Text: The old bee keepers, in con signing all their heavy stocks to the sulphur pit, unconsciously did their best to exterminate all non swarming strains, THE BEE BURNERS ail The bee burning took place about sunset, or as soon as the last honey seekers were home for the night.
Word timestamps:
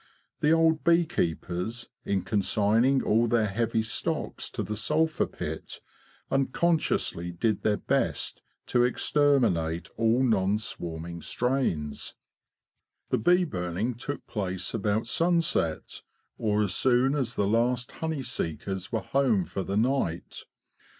The 0.39 0.49
old 0.51 0.83
bee 0.83 1.05
keepers, 1.05 1.87
in 2.05 2.23
con 2.23 2.41
signing 2.41 3.03
all 3.03 3.27
their 3.27 3.45
heavy 3.45 3.83
stocks 3.83 4.49
to 4.49 4.63
the 4.63 4.75
sulphur 4.75 5.27
pit, 5.27 5.79
unconsciously 6.31 7.31
did 7.31 7.61
their 7.61 7.77
best 7.77 8.41
to 8.65 8.83
exterminate 8.83 9.89
all 9.97 10.23
non 10.23 10.57
swarming 10.57 11.21
strains, 11.21 12.15
THE 13.11 13.19
BEE 13.19 13.43
BURNERS 13.43 13.43
ail 13.43 13.43
The 13.43 13.43
bee 13.43 13.43
burning 13.83 13.93
took 13.93 14.25
place 14.25 14.73
about 14.73 15.05
sunset, 15.05 16.01
or 16.39 16.63
as 16.63 16.73
soon 16.73 17.13
as 17.13 17.35
the 17.35 17.45
last 17.47 17.91
honey 17.91 18.23
seekers 18.23 18.91
were 18.91 19.01
home 19.01 19.45
for 19.45 19.61
the 19.61 19.77
night. 19.77 20.45